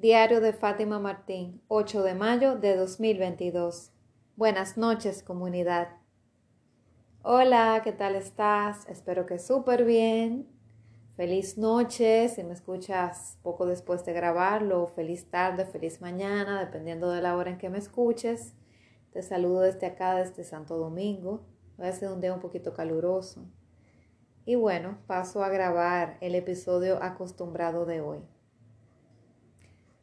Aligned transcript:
Diario 0.00 0.40
de 0.40 0.54
Fátima 0.54 0.98
Martín, 0.98 1.60
8 1.68 2.02
de 2.02 2.14
mayo 2.14 2.56
de 2.56 2.74
2022. 2.74 3.92
Buenas 4.34 4.78
noches, 4.78 5.22
comunidad. 5.22 5.88
Hola, 7.22 7.82
¿qué 7.84 7.92
tal 7.92 8.14
estás? 8.14 8.88
Espero 8.88 9.26
que 9.26 9.38
súper 9.38 9.84
bien. 9.84 10.48
Feliz 11.16 11.58
noche, 11.58 12.30
si 12.30 12.42
me 12.44 12.54
escuchas 12.54 13.36
poco 13.42 13.66
después 13.66 14.02
de 14.06 14.14
grabarlo, 14.14 14.86
feliz 14.86 15.28
tarde, 15.28 15.66
feliz 15.66 16.00
mañana, 16.00 16.58
dependiendo 16.60 17.10
de 17.10 17.20
la 17.20 17.36
hora 17.36 17.50
en 17.50 17.58
que 17.58 17.68
me 17.68 17.76
escuches. 17.76 18.54
Te 19.12 19.20
saludo 19.20 19.60
desde 19.60 19.86
acá, 19.86 20.14
desde 20.14 20.44
Santo 20.44 20.78
Domingo. 20.78 21.42
Hoy 21.76 21.88
a 21.88 21.92
ser 21.92 22.08
un 22.08 22.22
día 22.22 22.32
un 22.32 22.40
poquito 22.40 22.72
caluroso. 22.72 23.44
Y 24.46 24.54
bueno, 24.54 24.96
paso 25.06 25.44
a 25.44 25.50
grabar 25.50 26.16
el 26.22 26.36
episodio 26.36 27.02
acostumbrado 27.02 27.84
de 27.84 28.00
hoy. 28.00 28.20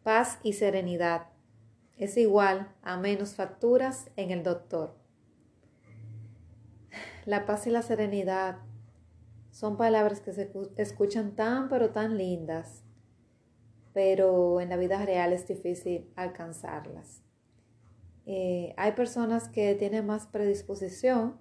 Paz 0.08 0.40
y 0.42 0.54
serenidad 0.54 1.28
es 1.98 2.16
igual 2.16 2.74
a 2.82 2.96
menos 2.96 3.36
facturas 3.36 4.10
en 4.16 4.32
el 4.32 4.42
doctor. 4.42 4.96
La 7.26 7.46
paz 7.46 7.68
y 7.68 7.72
la 7.72 7.82
serenidad 7.82 8.60
son 9.52 9.76
palabras 9.76 10.22
que 10.22 10.32
se 10.32 10.50
escuchan 10.78 11.36
tan 11.36 11.68
pero 11.68 11.90
tan 11.90 12.18
lindas, 12.18 12.86
pero 13.92 14.62
en 14.62 14.70
la 14.70 14.78
vida 14.78 15.06
real 15.06 15.34
es 15.34 15.46
difícil 15.46 16.10
alcanzarlas. 16.16 17.22
Eh, 18.26 18.74
hay 18.78 18.94
personas 18.94 19.50
que 19.50 19.76
tienen 19.76 20.06
más 20.06 20.26
predisposición 20.26 21.36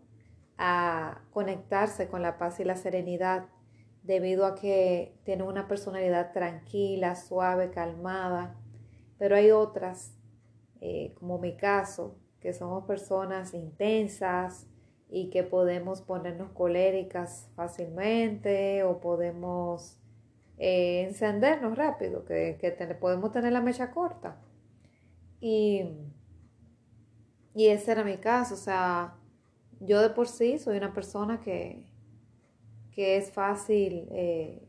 a 0.59 1.21
conectarse 1.31 2.09
con 2.09 2.21
la 2.21 2.37
paz 2.37 2.59
y 2.59 2.65
la 2.65 2.75
serenidad 2.75 3.47
debido 4.07 4.47
a 4.47 4.55
que 4.55 5.19
tiene 5.25 5.43
una 5.43 5.67
personalidad 5.67 6.33
tranquila, 6.33 7.17
suave, 7.17 7.71
calmada, 7.71 8.55
pero 9.19 9.37
hay 9.37 9.51
otras, 9.51 10.15
eh, 10.81 11.13
como 11.19 11.39
mi 11.39 11.57
caso, 11.57 12.17
que 12.41 12.53
somos 12.53 12.85
personas 12.85 13.55
intensas 13.55 14.69
y 15.09 15.31
que 15.31 15.43
podemos 15.43 16.03
ponernos 16.03 16.51
coléricas 16.53 17.51
fácilmente 17.57 18.85
o 18.85 19.01
podemos 19.01 19.99
eh, 20.59 21.03
encendernos 21.03 21.77
rápido, 21.77 22.25
que, 22.25 22.97
podemos 23.01 23.33
tener 23.33 23.53
la 23.53 23.61
mecha 23.61 23.91
corta. 23.91 24.37
Y, 25.41 25.85
y 27.55 27.69
ese 27.69 27.93
era 27.93 28.05
mi 28.05 28.19
caso, 28.19 28.55
o 28.55 28.59
sea, 28.59 29.17
yo 29.81 30.01
de 30.01 30.11
por 30.11 30.29
sí 30.29 30.59
soy 30.59 30.77
una 30.77 30.93
persona 30.95 31.41
que, 31.41 31.85
que 32.97 33.17
es 33.19 33.31
fácil, 33.31 34.09
eh, 34.11 34.67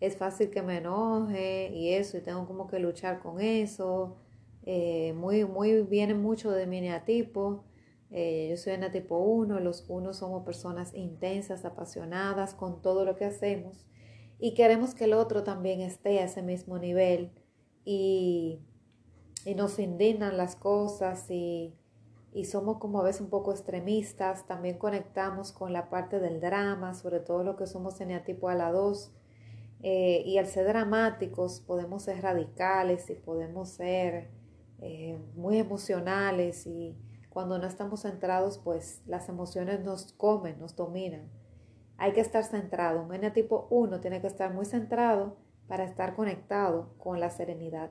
es 0.00 0.16
fácil 0.16 0.50
que 0.50 0.62
me 0.62 0.78
enoje 0.78 1.70
y 1.72 1.92
eso, 1.92 2.16
y 2.16 2.22
tengo 2.22 2.46
como 2.46 2.66
que 2.66 2.80
luchar 2.80 3.20
con 3.20 3.40
eso. 3.40 4.16
Eh, 4.64 5.12
muy, 5.14 5.44
muy, 5.44 5.82
viene 5.82 6.14
mucho 6.14 6.50
de 6.50 6.66
mi 6.66 6.80
neatipo. 6.80 7.64
Eh, 8.10 8.48
yo 8.50 8.56
soy 8.56 8.72
eneatipo 8.72 9.18
1, 9.18 9.60
los 9.60 9.84
unos 9.88 10.16
somos 10.16 10.44
personas 10.44 10.94
intensas, 10.94 11.64
apasionadas 11.64 12.54
con 12.54 12.82
todo 12.82 13.04
lo 13.04 13.16
que 13.16 13.26
hacemos 13.26 13.86
y 14.38 14.54
queremos 14.54 14.94
que 14.94 15.04
el 15.04 15.14
otro 15.14 15.42
también 15.42 15.80
esté 15.80 16.20
a 16.20 16.24
ese 16.24 16.42
mismo 16.42 16.78
nivel 16.78 17.32
y, 17.84 18.60
y 19.44 19.54
nos 19.54 19.78
indignan 19.78 20.36
las 20.36 20.56
cosas 20.56 21.30
y 21.30 21.74
y 22.38 22.44
somos 22.44 22.78
como 22.78 23.00
a 23.00 23.02
veces 23.02 23.20
un 23.20 23.30
poco 23.30 23.50
extremistas, 23.50 24.46
también 24.46 24.78
conectamos 24.78 25.50
con 25.50 25.72
la 25.72 25.90
parte 25.90 26.20
del 26.20 26.40
drama, 26.40 26.94
sobre 26.94 27.18
todo 27.18 27.42
lo 27.42 27.56
que 27.56 27.66
somos 27.66 28.00
eneatipo 28.00 28.48
a 28.48 28.54
la 28.54 28.70
2. 28.70 29.12
Eh, 29.82 30.22
y 30.24 30.38
al 30.38 30.46
ser 30.46 30.68
dramáticos 30.68 31.58
podemos 31.58 32.04
ser 32.04 32.22
radicales 32.22 33.10
y 33.10 33.14
podemos 33.14 33.70
ser 33.70 34.30
eh, 34.80 35.18
muy 35.34 35.58
emocionales 35.58 36.64
y 36.68 36.96
cuando 37.28 37.58
no 37.58 37.66
estamos 37.66 38.02
centrados 38.02 38.58
pues 38.58 39.02
las 39.06 39.28
emociones 39.28 39.80
nos 39.80 40.12
comen, 40.12 40.60
nos 40.60 40.76
dominan. 40.76 41.28
Hay 41.96 42.12
que 42.12 42.20
estar 42.20 42.44
centrado. 42.44 43.02
Un 43.02 43.14
eneatipo 43.14 43.66
1 43.70 43.98
tiene 43.98 44.20
que 44.20 44.28
estar 44.28 44.54
muy 44.54 44.64
centrado 44.64 45.38
para 45.66 45.82
estar 45.82 46.14
conectado 46.14 46.94
con 46.98 47.18
la 47.18 47.30
serenidad 47.30 47.90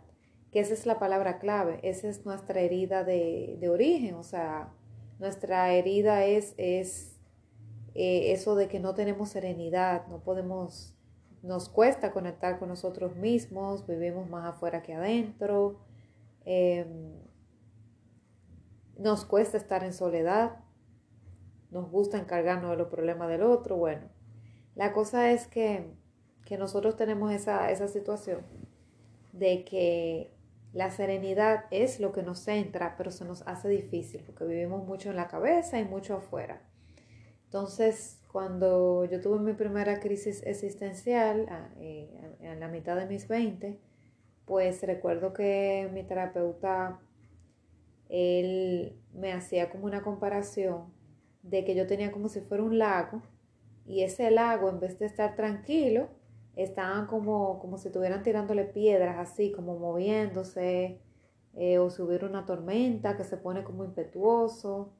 que 0.51 0.59
esa 0.59 0.73
es 0.73 0.85
la 0.85 0.99
palabra 0.99 1.39
clave, 1.39 1.79
esa 1.83 2.07
es 2.07 2.25
nuestra 2.25 2.61
herida 2.61 3.03
de, 3.03 3.67
origen, 3.69 4.15
o 4.15 4.23
sea, 4.23 4.73
nuestra 5.19 5.73
herida 5.73 6.23
es, 6.25 6.53
es 6.57 7.17
eh, 7.95 8.31
eso 8.31 8.55
de 8.55 8.67
que 8.67 8.79
no 8.79 8.93
tenemos 8.93 9.29
serenidad, 9.29 10.07
no 10.07 10.19
podemos, 10.19 10.95
nos 11.43 11.69
cuesta 11.69 12.11
conectar 12.11 12.59
con 12.59 12.69
nosotros 12.69 13.15
mismos, 13.15 13.85
vivimos 13.85 14.29
más 14.29 14.45
afuera 14.45 14.83
que 14.83 14.93
adentro, 14.93 15.79
em, 16.45 17.13
nos 18.97 19.25
cuesta 19.25 19.57
estar 19.57 19.83
en 19.83 19.93
soledad, 19.93 20.59
nos 21.71 21.91
gusta 21.91 22.17
encargarnos 22.17 22.71
de 22.71 22.77
los 22.77 22.87
problemas 22.87 23.27
del 23.29 23.43
otro, 23.43 23.75
bueno, 23.75 24.07
la 24.75 24.93
cosa 24.93 25.31
es 25.31 25.47
que, 25.47 25.91
que 26.45 26.57
nosotros 26.57 26.95
tenemos 26.95 27.33
esa, 27.33 27.69
esa 27.71 27.87
situación 27.87 28.45
de 29.33 29.65
que 29.65 30.36
la 30.73 30.91
serenidad 30.91 31.65
es 31.71 31.99
lo 31.99 32.11
que 32.11 32.23
nos 32.23 32.39
centra, 32.39 32.95
pero 32.97 33.11
se 33.11 33.25
nos 33.25 33.41
hace 33.47 33.69
difícil 33.69 34.23
porque 34.25 34.45
vivimos 34.45 34.85
mucho 34.85 35.09
en 35.09 35.15
la 35.15 35.27
cabeza 35.27 35.79
y 35.79 35.85
mucho 35.85 36.15
afuera. 36.15 36.61
Entonces, 37.45 38.21
cuando 38.31 39.05
yo 39.05 39.21
tuve 39.21 39.39
mi 39.39 39.53
primera 39.53 39.99
crisis 39.99 40.43
existencial 40.45 41.47
en 41.77 42.09
eh, 42.41 42.55
la 42.59 42.67
mitad 42.67 42.97
de 42.97 43.05
mis 43.05 43.27
20, 43.27 43.79
pues 44.45 44.81
recuerdo 44.83 45.33
que 45.33 45.89
mi 45.93 46.03
terapeuta, 46.03 46.99
él 48.09 48.97
me 49.13 49.33
hacía 49.33 49.69
como 49.69 49.85
una 49.85 50.01
comparación 50.01 50.93
de 51.41 51.63
que 51.63 51.75
yo 51.75 51.87
tenía 51.87 52.11
como 52.11 52.29
si 52.29 52.41
fuera 52.41 52.63
un 52.63 52.77
lago 52.77 53.21
y 53.85 54.03
ese 54.03 54.29
lago 54.31 54.69
en 54.69 54.79
vez 54.79 54.99
de 54.99 55.05
estar 55.05 55.35
tranquilo, 55.35 56.09
estaban 56.57 57.05
como, 57.05 57.59
como 57.59 57.77
si 57.77 57.87
estuvieran 57.87 58.23
tirándole 58.23 58.65
piedras 58.65 59.17
así, 59.19 59.51
como 59.51 59.77
moviéndose, 59.77 60.99
eh, 61.53 61.79
o 61.79 61.89
si 61.89 62.01
hubiera 62.01 62.27
una 62.27 62.45
tormenta 62.45 63.15
que 63.15 63.23
se 63.23 63.37
pone 63.37 63.63
como 63.63 63.85
impetuoso. 63.85 64.93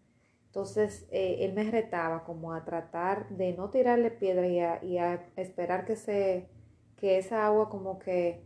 Entonces 0.45 1.07
eh, 1.12 1.38
él 1.41 1.53
me 1.53 1.69
retaba 1.69 2.23
como 2.23 2.53
a 2.53 2.63
tratar 2.63 3.29
de 3.29 3.53
no 3.53 3.69
tirarle 3.69 4.12
piedras 4.12 4.50
y 4.50 4.59
a, 4.59 4.84
y 4.84 4.97
a 5.00 5.28
esperar 5.35 5.85
que, 5.85 5.95
se, 5.95 6.47
que 6.95 7.18
esa 7.18 7.45
agua 7.45 7.69
como 7.69 8.00
que 8.00 8.45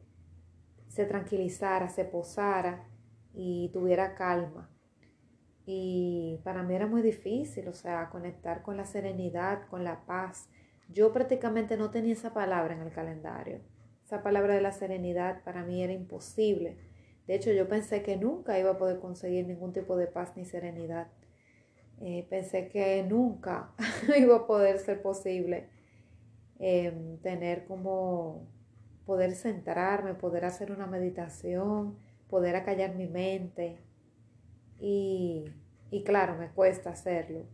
se 0.88 1.05
tranquilizara, 1.05 1.89
se 1.89 2.05
posara 2.05 2.88
y 3.33 3.69
tuviera 3.73 4.16
calma. 4.16 4.69
Y 5.66 6.39
para 6.43 6.63
mí 6.63 6.75
era 6.75 6.88
muy 6.88 7.01
difícil, 7.01 7.67
o 7.67 7.73
sea, 7.73 8.09
conectar 8.09 8.61
con 8.63 8.78
la 8.78 8.85
serenidad, 8.85 9.67
con 9.69 9.83
la 9.83 10.05
paz 10.05 10.49
yo 10.90 11.14
prácticamente 11.14 11.78
no 11.78 11.92
tenía 11.92 12.14
esa 12.14 12.34
palabra 12.34 12.74
en 12.74 12.81
el 12.81 12.92
calendario. 12.92 13.59
Esa 14.06 14.22
palabra 14.24 14.56
de 14.56 14.62
la 14.62 14.72
serenidad 14.72 15.44
para 15.44 15.64
mí 15.64 15.84
era 15.84 15.94
imposible. 15.94 16.78
De 17.28 17.36
hecho, 17.36 17.52
yo 17.52 17.68
pensé 17.68 18.03
que 18.03 18.18
nunca 18.18 18.59
iba 18.59 18.72
a 18.72 18.78
poder 18.78 19.00
conseguir 19.00 19.47
ningún 19.47 19.72
tipo 19.74 19.96
de 19.96 20.08
paz 20.08 20.34
ni 20.36 20.46
serenidad. 20.46 21.08
Eh, 22.02 22.25
pensé 22.30 22.68
que 22.68 23.03
nunca 23.03 23.72
iba 24.18 24.36
a 24.36 24.47
poder 24.47 24.80
ser 24.80 25.02
posible 25.02 25.70
em, 26.59 27.18
tener 27.20 27.66
como 27.66 28.47
poder 29.06 29.36
centrarme, 29.36 30.14
poder 30.16 30.46
hacer 30.46 30.72
una 30.72 30.88
meditación, 30.88 31.97
poder 32.30 32.56
acallar 32.56 32.96
mi 32.96 33.08
mente. 33.08 33.78
Y, 34.80 35.46
y 35.91 36.03
claro, 36.03 36.36
me 36.36 36.50
cuesta 36.50 36.90
hacerlo 36.90 37.46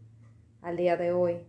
al 0.62 0.78
día 0.78 0.98
de 0.98 1.12
hoy 1.12 1.46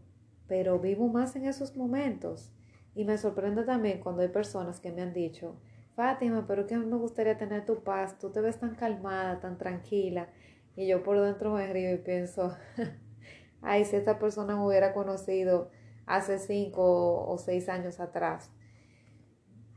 pero 0.49 0.81
vivo 0.81 1.09
más 1.09 1.37
en 1.37 1.45
esos 1.45 1.77
momentos. 1.77 2.51
Y 2.95 3.05
me 3.05 3.19
sorprende 3.19 3.63
también 3.63 4.01
cuando 4.01 4.23
hay 4.23 4.29
personas 4.29 4.81
que 4.81 4.91
me 4.91 5.03
han 5.03 5.13
dicho, 5.13 5.61
Fátima, 5.95 6.47
pero 6.47 6.67
que 6.67 6.77
me 6.77 6.97
gustaría 6.97 7.37
tener 7.37 7.65
tu 7.65 7.83
paz, 7.83 8.19
tú 8.19 8.31
te 8.31 8.41
ves 8.41 8.59
tan 8.59 8.75
calmada, 8.75 9.41
tan 9.41 9.59
tranquila. 9.59 10.29
Y 10.77 10.87
yo 10.87 11.03
por 11.03 11.21
dentro 11.21 11.53
me 11.53 11.73
río 11.73 11.93
y 11.93 11.99
pienso, 11.99 12.57
ay, 13.63 13.85
si 13.85 13.97
esta 13.97 14.19
persona 14.19 14.57
me 14.57 14.65
hubiera 14.65 14.93
conocido 14.95 15.71
hace 16.07 16.39
cinco 16.39 17.27
o 17.27 17.37
seis 17.39 17.69
años 17.69 18.01
atrás. 18.01 18.51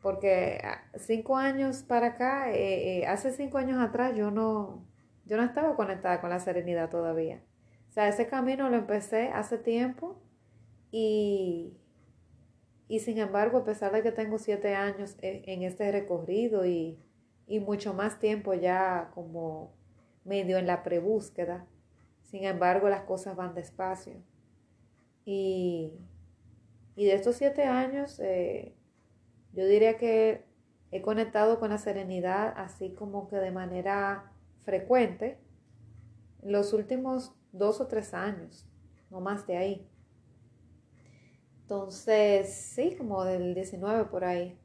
Porque 0.02 0.60
ah, 0.64 0.84
cinco 0.96 1.38
años 1.38 1.84
para 1.84 2.08
acá, 2.08 2.52
eh, 2.52 3.00
eh, 3.00 3.08
hace 3.08 3.32
cinco 3.32 3.58
años 3.58 3.80
atrás 3.80 4.16
yo 4.16 4.32
no, 4.32 4.86
yo 5.26 5.38
no 5.38 5.44
estaba 5.44 5.76
conectada 5.76 6.22
con 6.22 6.30
la 6.30 6.40
serenidad 6.40 6.90
todavía. 6.90 7.42
O 7.90 7.94
sea, 7.94 8.08
ese 8.08 8.28
camino 8.28 8.70
lo 8.70 8.78
empecé 8.78 9.30
hace 9.30 9.58
tiempo 9.58 10.22
y, 10.92 11.78
y 12.88 13.00
sin 13.00 13.18
embargo, 13.18 13.60
a 13.60 13.64
pesar 13.64 13.92
de 13.94 14.04
que 14.04 14.12
tengo 14.12 14.38
siete 14.38 14.76
años 14.76 15.16
e, 15.22 15.44
en 15.46 15.64
este 15.64 15.92
recorrido 15.92 16.66
y, 16.66 17.00
y 17.48 17.60
mucho 17.60 17.94
más 17.94 18.20
tiempo 18.20 18.54
ya 18.54 19.12
como 19.14 19.74
medio 20.26 20.58
en 20.58 20.68
la 20.68 20.84
prebúsqueda, 20.84 21.66
sin 22.24 22.44
embargo 22.44 22.90
las 22.90 23.04
cosas 23.04 23.36
van 23.36 23.56
despacio. 23.56 24.16
Y, 25.26 25.94
y 26.96 27.06
de 27.06 27.14
estos 27.14 27.36
siete 27.36 27.64
años, 27.64 28.20
eh, 28.20 28.74
yo 29.54 29.66
diría 29.66 29.98
que 29.98 30.46
he 30.92 31.02
conectado 31.02 31.60
con 31.60 31.70
la 31.70 31.78
serenidad 31.78 32.54
así 32.58 32.92
como 32.92 33.28
que 33.28 33.38
de 33.38 33.52
manera 33.52 34.32
frecuente 34.64 35.40
los 36.44 36.74
últimos 36.74 37.34
dos 37.52 37.80
o 37.82 37.88
tres 37.88 38.14
años, 38.14 38.68
no 39.10 39.22
más 39.22 39.48
de 39.48 39.58
ahí. 39.58 39.88
Entonces, 41.72 42.54
sí, 42.54 42.96
como 42.98 43.24
del 43.24 43.54
19 43.54 44.04
por 44.10 44.26
ahí. 44.26 44.60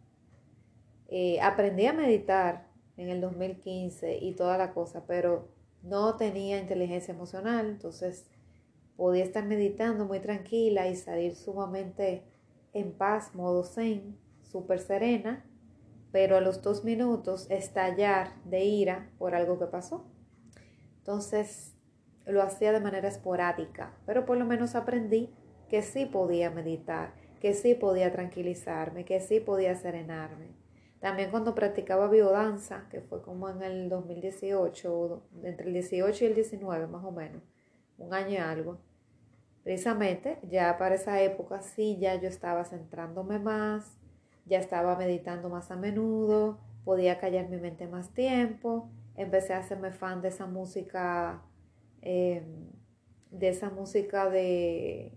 Eh, 1.07 1.41
aprendí 1.41 1.87
a 1.87 1.93
meditar 1.93 2.67
en 2.97 3.11
el 3.11 3.21
2015 3.21 4.19
y 4.21 4.35
toda 4.35 4.59
la 4.59 4.75
cosa, 4.75 5.05
pero 5.07 5.47
no 5.85 6.17
tenía 6.17 6.59
inteligencia 6.59 7.15
emocional, 7.15 7.69
entonces 7.69 8.27
podía 8.97 9.23
estar 9.23 9.45
meditando 9.45 10.05
muy 10.05 10.19
tranquila 10.19 10.89
y 10.89 10.97
salir 10.97 11.37
sumamente 11.37 12.25
en 12.73 12.93
paz, 12.93 13.37
modo 13.37 13.63
zen, 13.63 14.19
súper 14.43 14.81
serena, 14.81 15.49
pero 16.11 16.37
a 16.37 16.41
los 16.41 16.61
dos 16.61 16.83
minutos 16.83 17.49
estallar 17.51 18.33
de 18.47 18.65
ira 18.65 19.13
por 19.17 19.37
algo 19.37 19.61
que 19.61 19.67
pasó. 19.67 20.05
Entonces 20.99 21.73
lo 22.27 22.43
hacía 22.43 22.73
de 22.73 22.81
manera 22.81 23.07
esporádica, 23.07 23.97
pero 24.07 24.27
por 24.27 24.39
lo 24.39 24.45
menos 24.45 24.75
aprendí 24.75 25.33
que 25.69 25.83
sí 25.83 26.07
podía 26.07 26.51
meditar, 26.51 27.15
que 27.41 27.55
sí 27.55 27.75
podía 27.75 28.13
tranquilizarme, 28.13 29.05
que 29.05 29.21
sí 29.21 29.41
podía 29.41 29.75
serenarme. 29.75 30.49
También 31.01 31.31
cuando 31.31 31.55
practicaba 31.55 32.09
biodanza, 32.09 32.89
que 32.91 33.01
fue 33.01 33.23
como 33.23 33.49
en 33.49 33.63
el 33.63 33.89
2018, 33.89 35.23
entre 35.43 35.67
el 35.69 35.75
18 35.75 36.25
y 36.25 36.27
el 36.29 36.35
19 36.35 36.87
más 36.87 37.05
o 37.05 37.13
menos, 37.13 37.43
un 37.99 38.15
año 38.15 38.31
y 38.31 38.37
algo, 38.37 38.79
precisamente 39.63 40.39
ya 40.49 40.79
para 40.79 40.95
esa 40.95 41.21
época 41.23 41.61
sí, 41.63 41.99
ya 42.01 42.15
yo 42.21 42.29
estaba 42.29 42.65
centrándome 42.65 43.39
más, 43.39 43.99
ya 44.47 44.59
estaba 44.59 44.97
meditando 44.97 45.49
más 45.49 45.71
a 45.71 45.77
menudo, 45.77 46.59
podía 46.85 47.19
callar 47.19 47.49
mi 47.49 47.59
mente 47.59 47.87
más 47.87 48.15
tiempo, 48.15 48.91
empecé 49.17 49.55
a 49.55 49.59
hacerme 49.59 49.93
fan 49.93 50.23
de 50.23 50.29
esa 50.29 50.47
música, 50.47 51.43
em, 52.01 52.71
de 53.31 53.49
esa 53.49 53.71
música 53.71 54.31
de, 54.31 55.13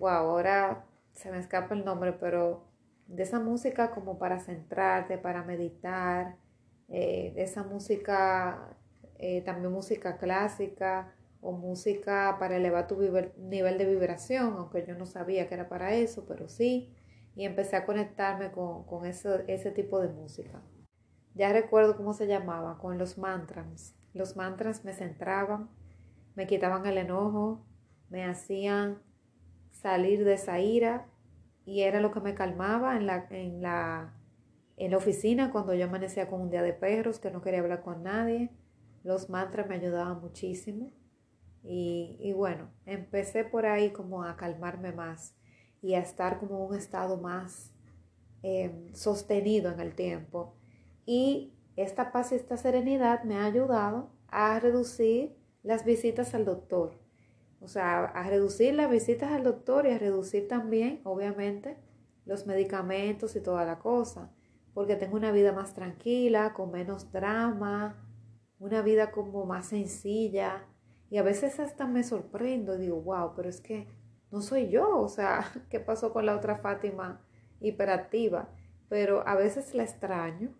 wow, 0.00 0.10
ahora 0.10 0.84
se 1.12 1.30
me 1.30 1.38
escapa 1.38 1.74
el 1.74 1.84
nombre, 1.84 2.14
pero 2.14 2.64
de 3.06 3.22
esa 3.22 3.38
música 3.38 3.90
como 3.90 4.18
para 4.18 4.40
centrarte, 4.40 5.18
para 5.18 5.44
meditar, 5.44 6.36
eh, 6.88 7.32
de 7.34 7.42
esa 7.42 7.62
música, 7.62 8.76
eh, 9.18 9.42
también 9.42 9.72
música 9.72 10.16
clásica 10.16 11.12
o 11.42 11.52
música 11.52 12.36
para 12.38 12.56
elevar 12.56 12.86
tu 12.86 12.98
nivel 13.36 13.78
de 13.78 13.84
vibración, 13.84 14.54
aunque 14.56 14.84
yo 14.86 14.94
no 14.96 15.06
sabía 15.06 15.48
que 15.48 15.54
era 15.54 15.68
para 15.68 15.94
eso, 15.94 16.24
pero 16.26 16.48
sí, 16.48 16.94
y 17.36 17.44
empecé 17.44 17.76
a 17.76 17.84
conectarme 17.84 18.50
con, 18.52 18.84
con 18.84 19.04
ese 19.06 19.70
tipo 19.72 20.00
de 20.00 20.08
música. 20.08 20.62
Ya 21.34 21.52
recuerdo 21.52 21.96
cómo 21.96 22.14
se 22.14 22.26
llamaba, 22.26 22.78
con 22.78 22.98
los 22.98 23.18
mantras. 23.18 23.94
Los 24.14 24.36
mantras 24.36 24.84
me 24.84 24.94
centraban, 24.94 25.70
me 26.34 26.46
quitaban 26.46 26.86
el 26.86 26.98
enojo, 26.98 27.64
me 28.08 28.24
hacían 28.24 29.00
salir 29.80 30.24
de 30.24 30.34
esa 30.34 30.60
ira 30.60 31.06
y 31.64 31.82
era 31.82 32.00
lo 32.00 32.10
que 32.10 32.20
me 32.20 32.34
calmaba 32.34 32.96
en 32.96 33.06
la, 33.06 33.26
en 33.30 33.62
la, 33.62 34.14
en 34.76 34.90
la 34.90 34.96
oficina 34.96 35.50
cuando 35.52 35.74
yo 35.74 35.86
amanecía 35.86 36.28
con 36.28 36.40
un 36.40 36.50
día 36.50 36.62
de 36.62 36.72
perros, 36.72 37.18
que 37.18 37.30
no 37.30 37.42
quería 37.42 37.60
hablar 37.60 37.82
con 37.82 38.02
nadie. 38.02 38.50
Los 39.04 39.30
mantras 39.30 39.68
me 39.68 39.76
ayudaban 39.76 40.20
muchísimo. 40.20 40.90
Y, 41.62 42.16
y 42.20 42.32
bueno, 42.32 42.70
empecé 42.86 43.44
por 43.44 43.66
ahí 43.66 43.90
como 43.90 44.24
a 44.24 44.36
calmarme 44.36 44.92
más 44.92 45.34
y 45.82 45.94
a 45.94 46.00
estar 46.00 46.38
como 46.38 46.66
un 46.66 46.74
estado 46.74 47.18
más 47.18 47.72
em, 48.42 48.92
sostenido 48.94 49.70
en 49.72 49.80
el 49.80 49.94
tiempo. 49.94 50.54
Y 51.06 51.52
esta 51.76 52.12
paz 52.12 52.32
y 52.32 52.34
esta 52.34 52.56
serenidad 52.56 53.24
me 53.24 53.36
ha 53.36 53.44
ayudado 53.44 54.10
a 54.28 54.58
reducir 54.60 55.36
las 55.62 55.84
visitas 55.84 56.34
al 56.34 56.44
doctor. 56.44 56.99
O 57.60 57.68
sea, 57.68 58.04
a 58.04 58.28
reducir 58.28 58.74
las 58.74 58.90
visitas 58.90 59.32
al 59.32 59.44
doctor 59.44 59.86
y 59.86 59.90
a 59.90 59.98
reducir 59.98 60.48
también, 60.48 61.00
obviamente, 61.04 61.76
los 62.24 62.46
medicamentos 62.46 63.36
y 63.36 63.40
toda 63.40 63.64
la 63.64 63.78
cosa. 63.78 64.30
Porque 64.72 64.96
tengo 64.96 65.16
una 65.16 65.32
vida 65.32 65.52
más 65.52 65.74
tranquila, 65.74 66.54
con 66.54 66.70
menos 66.70 67.12
drama, 67.12 67.96
una 68.58 68.82
vida 68.82 69.10
como 69.10 69.44
más 69.44 69.66
sencilla. 69.66 70.66
Y 71.10 71.18
a 71.18 71.22
veces 71.22 71.60
hasta 71.60 71.86
me 71.86 72.02
sorprendo, 72.02 72.78
digo, 72.78 73.00
wow, 73.02 73.32
pero 73.34 73.48
es 73.48 73.60
que 73.60 73.88
no 74.30 74.40
soy 74.40 74.68
yo, 74.68 74.98
o 74.98 75.08
sea, 75.08 75.44
¿qué 75.70 75.80
pasó 75.80 76.12
con 76.12 76.24
la 76.24 76.36
otra 76.36 76.58
Fátima 76.58 77.20
hiperactiva? 77.60 78.48
Pero 78.88 79.26
a 79.26 79.34
veces 79.34 79.74
la 79.74 79.82
extraño 79.82 80.54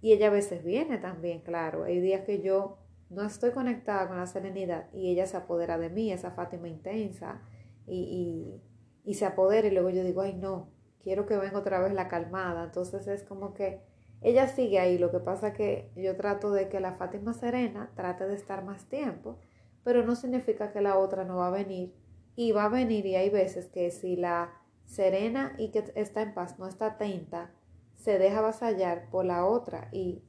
y 0.00 0.12
ella 0.12 0.28
a 0.28 0.30
veces 0.30 0.62
viene 0.62 0.98
también, 0.98 1.40
claro. 1.40 1.84
Hay 1.84 1.98
días 1.98 2.24
que 2.26 2.42
yo 2.42 2.78
no 3.14 3.22
estoy 3.22 3.52
conectada 3.52 4.08
con 4.08 4.16
la 4.16 4.26
serenidad 4.26 4.88
y 4.92 5.10
ella 5.10 5.26
se 5.26 5.36
apodera 5.36 5.78
de 5.78 5.90
mí, 5.90 6.12
esa 6.12 6.32
Fátima 6.32 6.68
intensa, 6.68 7.40
y, 7.86 8.60
y, 9.04 9.14
se 9.14 9.26
apodera 9.26 9.68
y 9.68 9.70
luego 9.70 9.90
yo 9.90 10.02
digo, 10.04 10.22
ay 10.22 10.34
no, 10.34 10.70
quiero 11.02 11.26
que 11.26 11.36
venga 11.36 11.58
otra 11.58 11.80
vez 11.80 11.92
la 11.92 12.08
calmada. 12.08 12.64
Entonces 12.64 13.06
es 13.06 13.22
como 13.24 13.54
que 13.54 13.82
ella 14.22 14.48
sigue 14.48 14.78
ahí, 14.78 14.98
lo 14.98 15.10
que 15.10 15.20
pasa 15.20 15.52
que 15.52 15.90
yo 15.96 16.16
trato 16.16 16.50
de 16.50 16.68
que 16.68 16.80
la 16.80 16.94
Fátima 16.94 17.34
serena 17.34 17.92
trate 17.94 18.26
de 18.26 18.34
estar 18.34 18.64
más 18.64 18.88
tiempo, 18.88 19.38
pero 19.84 20.04
no 20.04 20.16
significa 20.16 20.72
que 20.72 20.80
la 20.80 20.98
otra 20.98 21.24
no 21.24 21.36
va 21.36 21.48
a 21.48 21.50
venir 21.50 21.94
y 22.36 22.52
va 22.52 22.64
a 22.64 22.68
venir 22.68 23.06
y 23.06 23.16
hay 23.16 23.30
veces 23.30 23.66
que 23.66 23.90
si 23.90 24.16
la 24.16 24.52
serena 24.86 25.54
y 25.58 25.70
que 25.70 25.84
está 25.94 26.22
en 26.22 26.34
paz 26.34 26.58
no 26.58 26.66
está 26.66 26.86
atenta, 26.86 27.50
se 27.96 28.18
deja 28.18 28.38
avasallar 28.38 29.08
por 29.10 29.24
la 29.24 29.46
otra 29.46 29.88
y, 29.92 30.22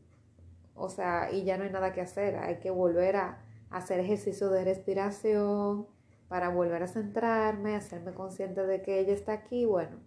o 0.76 0.90
sea, 0.90 1.32
y 1.32 1.44
ya 1.44 1.58
no 1.58 1.64
hay 1.64 1.72
nada 1.72 1.94
que 1.94 2.02
hacer, 2.02 2.36
hay 2.36 2.60
que 2.60 2.70
volver 2.70 3.16
a 3.16 3.42
hacer 3.70 4.00
ejercicio 4.00 4.50
de 4.50 4.64
respiración 4.64 5.88
para 6.28 6.50
volver 6.50 6.84
a 6.84 6.88
centrarme, 6.88 7.76
hacerme 7.76 8.14
consciente 8.14 8.66
de 8.66 8.82
que 8.82 9.00
ella 9.00 9.14
está 9.14 9.34
aquí. 9.34 9.66
Bueno, 9.66 9.98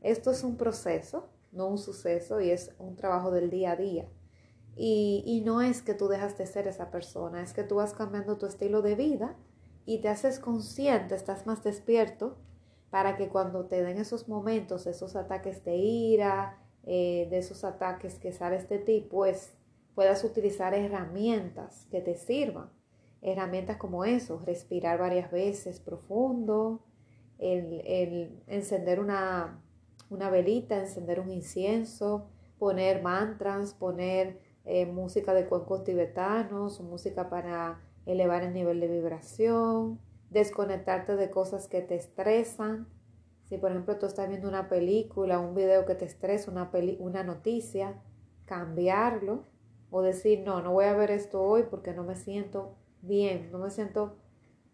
esto 0.00 0.30
es 0.30 0.44
un 0.44 0.56
proceso, 0.56 1.28
no 1.52 1.66
un 1.66 1.78
suceso 1.78 2.40
y 2.40 2.50
es 2.50 2.74
un 2.78 2.96
trabajo 2.96 3.30
del 3.30 3.50
día 3.50 3.72
a 3.72 3.76
día. 3.76 4.08
Y, 4.76 5.22
y 5.26 5.40
no 5.40 5.62
es 5.62 5.82
que 5.82 5.94
tú 5.94 6.06
dejas 6.08 6.36
de 6.38 6.46
ser 6.46 6.68
esa 6.68 6.90
persona, 6.90 7.42
es 7.42 7.52
que 7.52 7.64
tú 7.64 7.76
vas 7.76 7.94
cambiando 7.94 8.36
tu 8.36 8.46
estilo 8.46 8.82
de 8.82 8.94
vida 8.94 9.36
y 9.86 10.00
te 10.00 10.08
haces 10.08 10.38
consciente, 10.38 11.14
estás 11.14 11.46
más 11.46 11.64
despierto 11.64 12.36
para 12.90 13.16
que 13.16 13.28
cuando 13.28 13.66
te 13.66 13.82
den 13.82 13.98
esos 13.98 14.28
momentos, 14.28 14.86
esos 14.86 15.16
ataques 15.16 15.64
de 15.64 15.76
ira, 15.76 16.58
eh, 16.84 17.26
de 17.30 17.38
esos 17.38 17.64
ataques 17.64 18.18
que 18.18 18.32
sales 18.32 18.68
de 18.68 18.78
ti, 18.78 19.06
pues 19.10 19.54
puedas 19.96 20.22
utilizar 20.24 20.74
herramientas 20.74 21.88
que 21.90 22.02
te 22.02 22.14
sirvan. 22.14 22.70
Herramientas 23.22 23.78
como 23.78 24.04
eso, 24.04 24.40
respirar 24.44 24.98
varias 24.98 25.32
veces 25.32 25.80
profundo, 25.80 26.84
el, 27.38 28.42
encender 28.46 29.00
una, 29.00 29.58
una, 30.10 30.28
velita, 30.28 30.78
encender 30.78 31.18
un 31.18 31.32
incienso, 31.32 32.28
poner 32.58 33.02
mantras, 33.02 33.72
poner 33.72 34.38
eh, 34.66 34.84
música 34.84 35.32
de 35.32 35.46
cuencos 35.46 35.82
tibetanos, 35.82 36.78
música 36.82 37.30
para 37.30 37.80
elevar 38.04 38.42
el 38.44 38.52
nivel 38.52 38.80
de 38.80 38.88
vibración, 38.88 39.98
desconectarte 40.28 41.16
de 41.16 41.30
cosas 41.30 41.68
que 41.68 41.80
te 41.80 41.94
estresan. 41.94 42.86
Si 43.44 43.56
por 43.56 43.70
ejemplo 43.70 43.96
tú 43.96 44.04
estás 44.04 44.28
viendo 44.28 44.46
una 44.46 44.68
película, 44.68 45.38
un 45.38 45.54
video 45.54 45.86
que 45.86 45.94
te 45.94 46.04
estresa, 46.04 46.50
una, 46.50 46.70
una 46.98 47.24
noticia, 47.24 48.02
cambiarlo 48.44 49.55
o 49.90 50.02
decir, 50.02 50.40
no, 50.40 50.60
no 50.62 50.72
voy 50.72 50.86
a 50.86 50.94
ver 50.94 51.10
esto 51.10 51.42
hoy 51.42 51.64
porque 51.70 51.92
no 51.92 52.02
me 52.02 52.16
siento 52.16 52.74
bien, 53.02 53.50
no 53.52 53.58
me 53.58 53.70
siento 53.70 54.16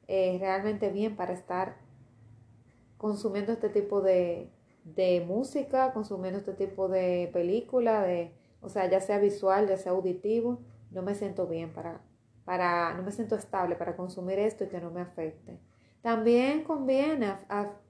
eh, 0.08 0.36
realmente 0.40 0.90
bien 0.90 1.16
para 1.16 1.32
estar 1.32 1.76
consumiendo 2.96 3.52
este 3.52 3.68
tipo 3.68 4.00
de, 4.00 4.50
de 4.84 5.24
música, 5.26 5.92
consumiendo 5.92 6.38
este 6.38 6.52
tipo 6.52 6.88
de 6.88 7.30
película, 7.32 8.02
de, 8.02 8.32
o 8.60 8.68
sea, 8.68 8.88
ya 8.88 9.00
sea 9.00 9.18
visual, 9.18 9.68
ya 9.68 9.76
sea 9.76 9.92
auditivo, 9.92 10.60
no 10.90 11.02
me 11.02 11.14
siento 11.14 11.46
bien 11.46 11.72
para, 11.72 12.00
para, 12.44 12.94
no 12.94 13.02
me 13.02 13.12
siento 13.12 13.34
estable 13.34 13.76
para 13.76 13.96
consumir 13.96 14.38
esto 14.38 14.64
y 14.64 14.68
que 14.68 14.80
no 14.80 14.90
me 14.90 15.00
afecte. 15.00 15.58
También 16.00 16.64
conviene 16.64 17.34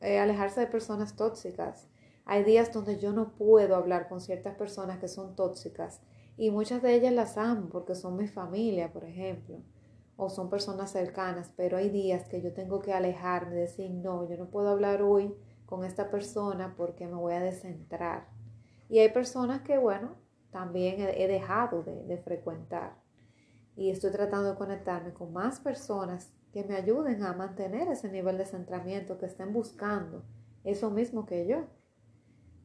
eh, 0.00 0.18
alejarse 0.18 0.60
de 0.60 0.66
personas 0.66 1.16
tóxicas. 1.16 1.88
Hay 2.24 2.44
días 2.44 2.72
donde 2.72 2.98
yo 2.98 3.12
no 3.12 3.32
puedo 3.32 3.74
hablar 3.74 4.08
con 4.08 4.20
ciertas 4.20 4.54
personas 4.54 4.98
que 4.98 5.08
son 5.08 5.34
tóxicas 5.34 6.00
y 6.42 6.50
muchas 6.50 6.82
de 6.82 6.92
ellas 6.96 7.12
las 7.12 7.38
amo 7.38 7.68
porque 7.70 7.94
son 7.94 8.16
mi 8.16 8.26
familia, 8.26 8.92
por 8.92 9.04
ejemplo, 9.04 9.60
o 10.16 10.28
son 10.28 10.50
personas 10.50 10.90
cercanas, 10.90 11.52
pero 11.56 11.76
hay 11.76 11.88
días 11.88 12.26
que 12.26 12.42
yo 12.42 12.52
tengo 12.52 12.80
que 12.80 12.92
alejarme, 12.92 13.54
decir, 13.54 13.92
no, 13.92 14.28
yo 14.28 14.36
no 14.36 14.50
puedo 14.50 14.70
hablar 14.70 15.02
hoy 15.02 15.32
con 15.66 15.84
esta 15.84 16.10
persona 16.10 16.74
porque 16.76 17.06
me 17.06 17.14
voy 17.14 17.34
a 17.34 17.40
descentrar. 17.40 18.26
Y 18.88 18.98
hay 18.98 19.10
personas 19.10 19.60
que, 19.60 19.78
bueno, 19.78 20.16
también 20.50 20.96
he, 20.98 21.28
dejado 21.28 21.84
de 21.84 22.18
frecuentar 22.18 22.96
y 23.76 23.90
estoy 23.90 24.10
tratando 24.10 24.50
de 24.50 24.56
conectarme 24.56 25.12
con 25.12 25.32
más 25.32 25.60
personas 25.60 26.34
que 26.52 26.64
me 26.64 26.74
ayuden 26.74 27.22
a 27.22 27.34
mantener 27.34 27.86
ese 27.86 28.10
nivel 28.10 28.36
de 28.36 28.46
centramiento, 28.46 29.16
que 29.16 29.26
estén 29.26 29.52
buscando 29.52 30.24
eso 30.64 30.90
mismo 30.90 31.24
que 31.24 31.46
yo. 31.46 31.66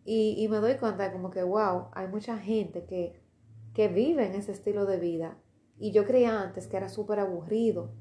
Y, 0.03 0.47
me 0.49 0.57
doy 0.57 0.77
cuenta 0.77 1.11
como 1.11 1.29
que, 1.29 1.43
wow, 1.43 1.89
hay 1.91 2.07
mucha 2.07 2.39
gente 2.39 2.85
que, 2.85 3.26
que 3.77 3.89
vive 3.89 4.25
en 4.25 4.33
ese 4.33 4.53
estilo 4.53 4.87
de 4.87 4.97
vida. 4.97 5.37
Y 5.77 5.91
yo 5.91 6.03
creía 6.03 6.41
antes 6.41 6.65
que 6.65 6.77
era 6.77 6.89
súper 6.89 7.19
aburrido, 7.19 7.91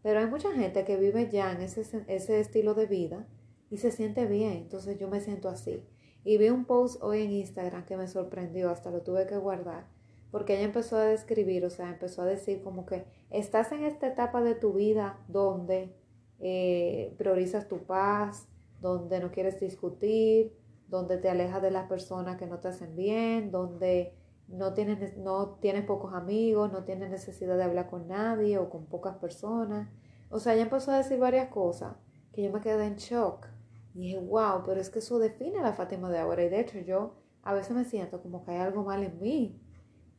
pero 0.00 0.18
hay 0.18 0.26
mucha 0.28 0.50
gente 0.50 0.86
que 0.86 0.96
vive 0.96 1.28
ya 1.30 1.52
en 1.52 1.60
ese, 1.60 1.82
ese 2.08 2.40
estilo 2.40 2.72
de 2.72 2.86
vida 2.86 3.28
y 3.68 3.76
se 3.76 3.90
siente 3.90 4.24
bien. 4.24 4.52
Entonces 4.52 4.98
yo 4.98 5.08
me 5.08 5.20
siento 5.20 5.50
así. 5.50 5.84
Y 6.24 6.38
vi 6.38 6.48
un 6.48 6.64
post 6.64 7.02
hoy 7.02 7.20
en 7.20 7.32
Instagram 7.32 7.84
que 7.84 7.98
me 7.98 8.08
sorprendió, 8.08 8.70
hasta 8.70 8.90
lo 8.90 9.02
tuve 9.02 9.26
que 9.26 9.36
guardar, 9.36 9.86
porque 10.30 10.54
ella 10.54 10.64
empezó 10.64 10.96
a 10.96 11.04
describir, 11.04 11.66
o 11.66 11.70
sea, 11.70 11.90
empezó 11.90 12.22
a 12.22 12.24
decir 12.26 12.62
como 12.62 12.86
que 12.86 13.04
estás 13.28 13.72
en 13.72 13.84
esta 13.84 14.06
etapa 14.06 14.40
de 14.40 14.54
tu 14.54 14.72
vida 14.72 15.22
donde 15.28 15.94
eh, 16.40 17.14
priorizas 17.18 17.68
tu 17.68 17.84
paz, 17.84 18.48
donde 18.80 19.20
no 19.20 19.30
quieres 19.32 19.60
discutir, 19.60 20.56
donde 20.88 21.18
te 21.18 21.28
alejas 21.28 21.60
de 21.60 21.72
las 21.72 21.88
personas 21.88 22.38
que 22.38 22.46
no 22.46 22.58
te 22.58 22.68
hacen 22.68 22.96
bien, 22.96 23.50
donde 23.50 24.14
no 24.48 24.74
tienes, 24.74 25.16
no 25.16 25.58
tienes 25.60 25.84
pocos 25.84 26.14
amigos, 26.14 26.72
no 26.72 26.84
tienes 26.84 27.10
necesidad 27.10 27.56
de 27.56 27.64
hablar 27.64 27.88
con 27.90 28.08
nadie 28.08 28.58
o 28.58 28.70
con 28.70 28.86
pocas 28.86 29.16
personas. 29.16 29.88
O 30.30 30.38
sea, 30.38 30.54
ella 30.54 30.62
empezó 30.62 30.92
a 30.92 30.98
decir 30.98 31.18
varias 31.18 31.48
cosas 31.48 31.96
que 32.32 32.42
yo 32.42 32.52
me 32.52 32.60
quedé 32.60 32.86
en 32.86 32.96
shock. 32.96 33.46
Y 33.94 34.00
dije, 34.00 34.18
wow, 34.18 34.62
pero 34.64 34.80
es 34.80 34.90
que 34.90 34.98
eso 35.00 35.18
define 35.18 35.58
a 35.58 35.62
la 35.62 35.72
Fátima 35.72 36.10
de 36.10 36.18
ahora. 36.18 36.44
Y 36.44 36.48
de 36.48 36.60
hecho 36.60 36.78
yo 36.78 37.14
a 37.42 37.54
veces 37.54 37.74
me 37.76 37.84
siento 37.84 38.22
como 38.22 38.44
que 38.44 38.52
hay 38.52 38.58
algo 38.58 38.84
mal 38.84 39.02
en 39.02 39.18
mí. 39.20 39.60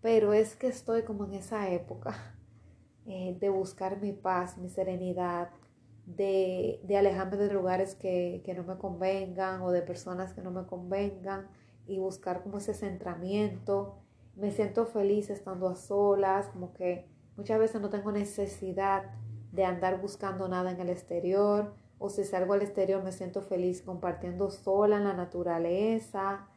Pero 0.02 0.34
es 0.34 0.56
que 0.56 0.68
estoy 0.68 1.04
como 1.04 1.26
en 1.26 1.34
esa 1.34 1.70
época 1.70 2.16
eh, 3.06 3.38
de 3.40 3.50
buscar 3.50 4.02
mi 4.02 4.14
paz, 4.14 4.58
mi 4.58 4.70
serenidad, 4.70 5.50
de, 6.06 6.80
de 6.84 6.98
alejarme 6.98 7.38
de 7.38 7.54
lugares 7.54 7.96
que, 7.96 8.42
que 8.46 8.54
no 8.54 8.64
me 8.64 8.78
convengan 8.78 9.62
o 9.62 9.72
de 9.72 9.82
personas 9.82 10.34
que 10.34 10.42
no 10.42 10.52
me 10.52 10.66
convengan 10.66 11.48
y 11.86 12.00
buscar 12.00 12.44
como 12.44 12.58
ese 12.58 12.74
centramiento. 12.74 14.00
Me 14.38 14.52
siento 14.52 14.86
feliz 14.86 15.30
estando 15.30 15.68
a 15.68 15.76
solas, 15.76 16.48
como 16.48 16.74
que 16.74 17.10
muchas 17.36 17.60
veces 17.60 17.82
no 17.82 17.90
tengo 17.90 18.12
necesidad 18.12 19.12
de 19.52 19.66
andar 19.66 20.00
buscando 20.00 20.48
nada 20.48 20.72
en 20.72 20.80
el 20.80 20.90
exterior 20.90 21.74
o 22.00 22.10
si 22.10 22.24
salgo 22.24 22.54
al 22.54 22.62
exterior 22.62 23.04
me 23.04 23.12
siento 23.12 23.42
feliz 23.42 23.82
compartiendo 23.82 24.52
sola 24.52 24.98
en 24.98 25.06
la 25.06 25.14
naturaleza 25.14 26.48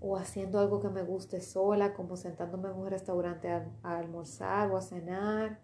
o 0.00 0.16
haciendo 0.16 0.58
algo 0.58 0.80
que 0.80 0.88
me 0.88 1.04
guste 1.04 1.40
sola, 1.40 1.94
como 1.94 2.16
sentándome 2.16 2.68
en 2.68 2.74
un 2.74 2.88
restaurante 2.88 3.52
a, 3.52 3.70
almorzar 3.84 4.68
o 4.72 4.76
a 4.76 4.80
cenar, 4.80 5.60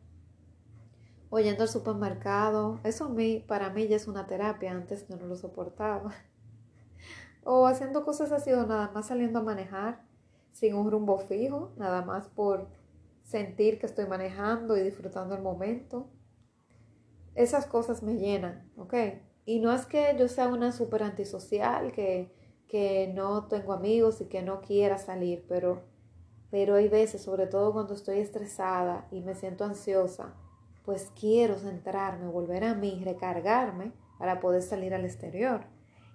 o 1.29 1.41
yendo 1.41 1.65
al 1.65 1.69
supermercado. 1.69 2.79
Eso 2.85 3.13
para 3.49 3.71
mí 3.71 3.89
ya 3.89 3.97
es 3.97 4.07
una 4.07 4.29
terapia, 4.29 4.71
antes 4.71 5.09
yo 5.09 5.17
no 5.17 5.27
lo 5.27 5.37
soportaba. 5.37 6.13
O 7.51 7.67
haciendo 7.67 8.05
cosas 8.05 8.31
así 8.31 8.53
o 8.53 8.67
nada 8.67 8.91
más 8.93 9.07
saliendo 9.07 9.39
a 9.39 9.43
manejar 9.43 10.03
sin 10.59 10.75
un 10.75 10.91
rumbo 10.91 11.19
fijo, 11.19 11.73
nada 11.77 12.03
más 12.03 12.29
por 12.29 12.69
sentir 13.23 13.79
que 13.79 13.87
estoy 13.87 14.07
manejando 14.07 14.77
y 14.77 14.83
disfrutando 14.83 15.35
el 15.35 15.43
momento 15.43 16.11
esas 17.39 17.67
cosas 17.67 18.03
me 18.03 18.17
llenan, 18.17 18.69
¿ok? 18.77 18.95
Y 19.45 19.61
no 19.61 19.73
es 19.73 19.87
que 19.87 20.17
yo 20.19 20.27
sea 20.27 20.49
una 20.49 20.73
súper 20.73 21.05
antisocial, 21.05 21.93
que, 21.93 22.35
que 22.67 23.13
no 23.15 23.47
tengo 23.47 23.73
amigos 23.73 24.21
y 24.21 24.25
que 24.25 24.43
no 24.43 24.61
quiera 24.61 24.99
salir, 24.99 25.45
pero, 25.49 25.85
pero 26.51 26.75
hay 26.75 26.89
veces, 26.89 27.23
sobre 27.23 27.47
todo 27.47 27.73
cuando 27.73 27.95
estoy 27.95 28.19
estresada 28.19 29.07
y 29.13 29.21
me 29.21 29.37
siento 29.37 29.65
ansiosa, 29.65 30.35
pues 30.85 31.13
quiero 31.19 31.57
centrarme, 31.61 32.27
volver 32.27 32.65
a 32.65 32.75
mí, 32.75 33.01
recargarme 33.05 33.93
para 34.19 34.41
poder 34.41 34.63
salir 34.63 34.93
al 34.93 35.05
exterior. 35.05 35.61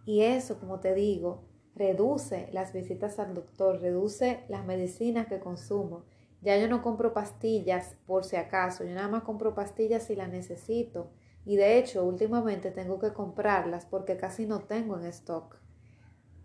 Y 0.06 0.24
eso, 0.24 0.60
como 0.60 0.82
te 0.82 0.94
digo, 0.94 1.46
reduce 1.75 2.50
las 2.51 2.74
visitas 2.74 3.20
al 3.20 3.34
doctor, 3.34 3.82
reduce 3.82 4.44
las 4.48 4.65
medicinas 4.65 5.27
que 5.27 5.39
consumo, 5.39 6.03
ya 6.44 6.58
yo 6.58 6.68
no 6.68 6.82
compro 6.82 7.13
pastillas 7.13 7.96
por 8.06 8.25
si 8.25 8.36
acaso, 8.36 8.84
yo 8.84 8.94
nada 8.94 9.08
más 9.08 9.24
compro 9.24 9.56
pastillas 9.56 10.03
si 10.03 10.15
las 10.15 10.30
necesito. 10.30 11.10
Y 11.46 11.56
de 11.56 11.77
hecho, 11.77 12.03
últimamente 12.03 12.72
tengo 12.72 13.00
que 13.00 13.13
comprarlas 13.13 13.86
porque 13.86 14.18
casi 14.18 14.46
no 14.46 14.60
tengo 14.60 14.98
en 14.98 15.06
stock. 15.06 15.58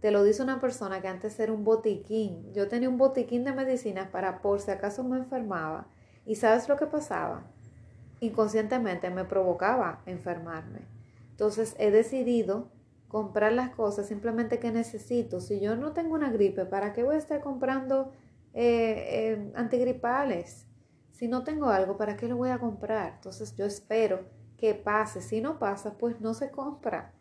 Te 0.01 0.13
lo 0.13 0.23
dice 0.23 0.43
una 0.43 0.61
persona 0.61 1.01
que 1.01 1.09
antes 1.09 1.39
era 1.41 1.53
un 1.53 1.65
botiquín. 1.65 2.53
Yo 2.53 2.69
tenía 2.69 2.89
un 2.89 2.97
botiquín 2.97 3.43
de 3.43 3.53
medicinas 3.53 4.09
para 4.09 4.41
por 4.41 4.61
si 4.61 4.71
acaso 4.71 5.03
me 5.03 5.17
enfermaba. 5.17 5.89
¿Y 6.25 6.37
sabes 6.37 6.69
lo 6.69 6.77
que 6.77 6.87
pasaba? 6.87 7.51
Inconscientemente 8.21 9.11
me 9.11 9.25
provocaba 9.25 10.03
enfermarme. 10.07 10.81
Entonces 11.31 11.75
he 11.79 11.91
decidido 11.91 12.69
comprar 13.09 13.53
las 13.53 13.71
cosas 13.71 14.07
simplemente 14.07 14.59
que 14.59 14.71
necesito. 14.71 15.41
Si 15.41 15.61
yo 15.61 15.77
no 15.77 15.93
tengo 15.93 16.15
una 16.15 16.31
gripe, 16.31 16.67
¿para 16.67 16.93
qué 16.93 17.03
voy 17.03 17.17
a 17.17 17.19
estar 17.19 17.41
comprando 17.41 18.13
eh, 18.55 19.31
eh, 19.31 19.53
antigripales. 19.55 20.67
Si 21.13 21.29
no 21.29 21.45
tengo 21.45 21.69
algo, 21.69 21.97
¿para 21.97 22.17
qué 22.17 22.27
lo 22.29 22.37
voy 22.37 22.51
a 22.51 22.59
comprar? 22.59 23.15
Entonces 23.15 23.55
yo 23.57 23.65
espero 23.65 24.27
que 24.57 24.75
pase. 24.75 25.21
Si 25.21 25.41
no 25.41 25.59
pasa, 25.59 25.97
pues 25.99 26.21
no 26.21 26.35
se 26.35 26.51
compra. 26.51 27.15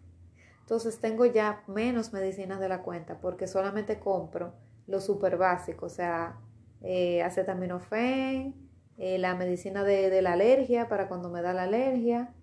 Entonces 0.61 0.99
tengo 0.99 1.25
ya 1.25 1.63
menos 1.67 2.13
medicinas 2.13 2.59
de 2.59 2.69
la 2.69 2.81
cuenta 2.81 3.19
porque 3.19 3.47
solamente 3.47 3.99
compro 3.99 4.53
lo 4.87 4.99
súper 5.01 5.37
básico, 5.37 5.85
o 5.85 5.89
sea, 5.89 6.39
eh, 6.81 7.21
acetaminofén, 7.21 8.55
la 8.97 9.35
medicina 9.35 9.83
de, 9.83 10.09
de, 10.09 10.21
la 10.23 10.33
alergia 10.33 10.87
para 10.89 11.07
cuando 11.07 11.29
me 11.29 11.43
da 11.43 11.53
la 11.53 11.63
alergia, 11.63 12.33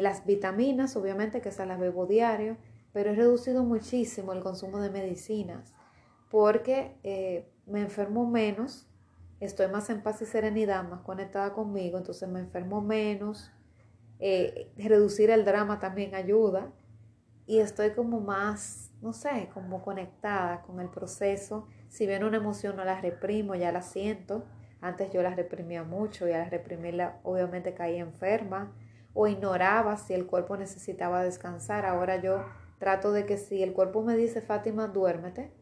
las 0.00 0.24
vitaminas, 0.24 0.96
obviamente 0.96 1.40
que 1.40 1.48
esas 1.48 1.66
las 1.66 1.80
bebo 1.80 2.06
diario, 2.06 2.56
pero 2.92 3.10
he 3.10 3.14
reducido 3.14 3.64
muchísimo 3.64 4.32
el 4.32 4.40
consumo 4.40 4.80
de 4.80 4.90
medicinas 4.90 5.74
porque 6.30 6.96
me 7.66 7.80
enfermo 7.80 8.26
menos, 8.26 8.86
estoy 9.40 9.68
más 9.68 9.90
en 9.90 10.02
paz 10.02 10.22
y 10.22 10.26
serenidad, 10.26 10.88
más 10.88 11.00
conectada 11.00 11.52
conmigo, 11.52 11.98
entonces 11.98 12.28
me 12.28 12.40
enfermo 12.40 12.80
menos, 12.80 13.50
eh, 14.24 14.72
reducir 14.76 15.30
el 15.30 15.44
drama 15.44 15.80
también 15.80 16.14
ayuda 16.14 16.70
y 17.44 17.58
estoy 17.58 17.90
como 17.90 18.20
más, 18.20 18.92
no 19.00 19.12
sé, 19.12 19.50
como 19.52 19.82
conectada 19.82 20.62
con 20.62 20.78
el 20.78 20.88
proceso. 20.88 21.66
Si 21.88 22.06
bien 22.06 22.22
una 22.22 22.36
emoción 22.36 22.76
no 22.76 22.84
la 22.84 23.00
reprimo, 23.00 23.56
ya 23.56 23.72
la 23.72 23.82
siento. 23.82 24.44
Antes 24.80 25.10
yo 25.10 25.22
la 25.24 25.34
reprimía 25.34 25.82
mucho 25.82 26.28
y 26.28 26.32
al 26.32 26.48
reprimirla 26.48 27.18
obviamente 27.24 27.74
caía 27.74 28.00
enferma 28.00 28.72
o 29.14 29.26
ignoraba 29.26 29.96
si 29.96 30.14
el 30.14 30.26
cuerpo 30.26 30.56
necesitaba 30.56 31.22
descansar. 31.22 31.86
Ahora 31.86 32.20
yo 32.20 32.44
trato 32.78 33.12
de 33.12 33.26
que 33.26 33.36
si 33.36 33.62
el 33.62 33.72
cuerpo 33.72 34.02
me 34.02 34.16
dice, 34.16 34.40
Fátima, 34.40 34.88
duérmete, 34.88 35.52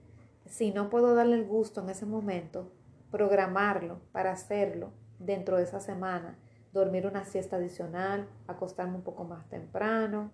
si 0.47 0.73
no 0.73 0.91
puedo 0.91 1.15
darle 1.15 1.37
el 1.37 1.47
gusto 1.47 1.81
en 1.81 1.91
ese 1.91 2.07
momento, 2.07 2.73
programarlo 3.11 4.01
para 4.13 4.33
hacerlo 4.33 4.93
dentro 5.19 5.57
de 5.57 5.65
esa 5.65 5.81
semana, 5.81 6.39
dormir 6.73 7.07
una 7.07 7.25
siesta 7.25 7.57
adicional, 7.57 8.29
acostarme 8.47 8.97
un 8.97 9.03
poco 9.03 9.25
más 9.25 9.49
temprano, 9.49 10.33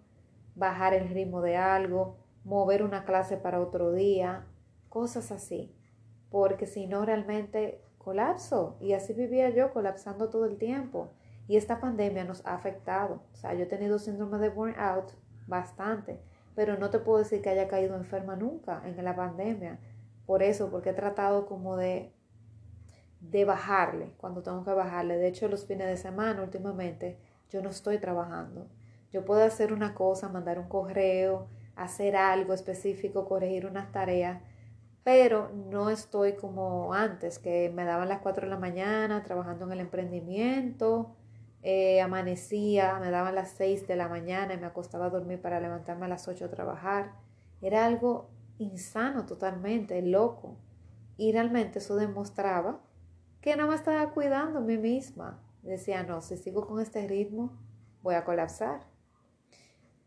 bajar 0.55 0.95
el 0.95 1.09
ritmo 1.09 1.41
de 1.43 1.57
algo, 1.57 2.17
mover 2.45 2.83
una 2.83 3.05
clase 3.05 3.37
para 3.37 3.61
otro 3.61 3.93
día, 3.93 4.47
cosas 4.89 5.33
así, 5.33 5.75
porque 6.31 6.67
si 6.67 6.87
no 6.87 7.05
realmente 7.05 7.83
colapso. 7.99 8.77
Y 8.81 8.93
así 8.93 9.13
vivía 9.13 9.51
yo 9.51 9.73
colapsando 9.73 10.29
todo 10.31 10.45
el 10.47 10.57
tiempo 10.57 11.11
y 11.49 11.57
esta 11.57 11.81
pandemia 11.81 12.25
nos 12.25 12.45
ha 12.47 12.55
afectado, 12.55 13.23
o 13.33 13.37
sea, 13.37 13.55
yo 13.55 13.65
he 13.65 13.67
tenido 13.67 13.99
síndrome 13.99 14.39
de 14.39 14.49
burnout 14.49 15.13
bastante, 15.47 16.21
pero 16.55 16.77
no 16.77 16.91
te 16.91 16.99
puedo 16.99 17.19
decir 17.19 17.43
que 17.43 17.51
haya 17.51 17.69
caído 17.69 17.97
enferma 17.97 18.35
nunca 18.35 18.83
en 18.85 19.03
la 19.05 19.15
pandemia, 19.15 19.79
por 20.27 20.43
eso, 20.43 20.71
porque 20.71 20.91
he 20.91 20.95
tratado 20.95 21.47
como 21.47 21.77
de, 21.77 22.13
de 23.21 23.45
bajarle 23.45 24.13
cuando 24.17 24.43
tengo 24.43 24.65
que 24.65 24.73
bajarle. 24.73 25.17
De 25.17 25.29
hecho, 25.29 25.49
los 25.49 25.67
fines 25.67 25.87
de 25.87 25.97
semana 25.97 26.43
últimamente 26.43 27.19
yo 27.49 27.63
no 27.63 27.71
estoy 27.71 27.99
trabajando. 27.99 28.69
Yo 29.13 29.25
puedo 29.25 29.45
hacer 29.45 29.73
una 29.73 29.95
cosa, 29.95 30.29
mandar 30.29 30.59
un 30.59 30.69
correo, 30.69 31.47
hacer 31.77 32.17
algo 32.17 32.55
específico, 32.55 33.29
corregir 33.29 33.67
unas 33.67 33.93
tareas, 33.93 34.43
pero 35.05 35.53
no 35.71 35.91
estoy 35.91 36.35
como 36.35 36.93
antes, 36.93 37.39
que 37.39 37.71
me 37.73 37.85
daban 37.85 38.09
las 38.09 38.21
4 38.21 38.47
de 38.47 38.51
la 38.51 38.59
mañana 38.59 39.23
trabajando 39.23 39.67
en 39.67 39.73
el 39.73 39.81
emprendimiento, 39.81 41.15
eh, 41.69 42.01
amanecía, 42.01 42.97
me 43.01 43.11
daban 43.11 43.35
las 43.35 43.51
6 43.51 43.89
de 43.89 43.97
la 43.97 44.07
mañana 44.07 44.55
y 44.55 44.57
me 44.57 44.67
acostaba 44.67 45.07
a 45.07 45.11
dormir 45.11 45.43
para 45.43 45.59
levantarme 45.59 46.07
a 46.07 46.09
las 46.09 46.29
8 46.29 46.45
a 46.45 46.49
trabajar. 46.49 47.15
Era 47.61 47.85
algo 47.87 48.31
insano 48.59 49.27
totalmente, 49.27 50.01
loco. 50.01 50.59
Y 51.17 51.33
realmente 51.33 51.81
eso 51.81 51.97
demostraba 51.97 52.81
que 53.41 53.57
no 53.57 53.67
me 53.67 53.75
estaba 53.75 54.13
cuidando 54.13 54.61
a 54.61 54.63
mí 54.63 54.79
misma. 54.79 55.43
Decía, 55.63 56.05
no, 56.05 56.23
si 56.23 56.37
sigo 56.37 56.69
con 56.69 56.81
este 56.81 57.05
ritmo, 57.09 57.59
voy 58.01 58.15
a 58.15 58.25
colapsar. 58.25 58.87